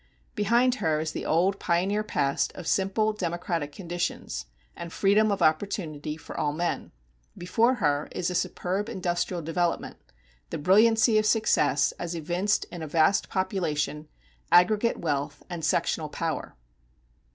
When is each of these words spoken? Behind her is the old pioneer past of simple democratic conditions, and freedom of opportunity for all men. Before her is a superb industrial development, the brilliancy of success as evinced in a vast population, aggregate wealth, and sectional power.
Behind 0.33 0.73
her 0.81 0.99
is 0.99 1.11
the 1.11 1.27
old 1.27 1.59
pioneer 1.59 2.01
past 2.03 2.51
of 2.53 2.65
simple 2.65 3.13
democratic 3.13 3.71
conditions, 3.71 4.47
and 4.75 4.91
freedom 4.91 5.31
of 5.31 5.43
opportunity 5.43 6.17
for 6.17 6.35
all 6.35 6.53
men. 6.53 6.91
Before 7.37 7.75
her 7.75 8.09
is 8.11 8.31
a 8.31 8.33
superb 8.33 8.89
industrial 8.89 9.43
development, 9.43 9.97
the 10.49 10.57
brilliancy 10.57 11.19
of 11.19 11.27
success 11.27 11.91
as 11.99 12.15
evinced 12.15 12.65
in 12.71 12.81
a 12.81 12.87
vast 12.87 13.29
population, 13.29 14.07
aggregate 14.51 14.97
wealth, 14.97 15.43
and 15.51 15.63
sectional 15.63 16.09
power. 16.09 16.55